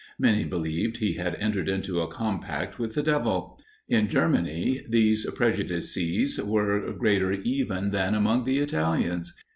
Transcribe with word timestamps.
Many 0.17 0.45
believed 0.45 0.97
he 0.97 1.13
had 1.13 1.35
entered 1.35 1.69
into 1.69 2.01
a 2.01 2.07
compact 2.07 2.79
with 2.79 2.95
the 2.95 3.03
devil. 3.03 3.59
In 3.87 4.07
Germany 4.07 4.81
these 4.89 5.27
prejudices 5.35 6.39
were 6.39 6.91
greater 6.93 7.33
even 7.33 7.91
than 7.91 8.15
among 8.15 8.45
the 8.45 8.57
Italians. 8.57 9.31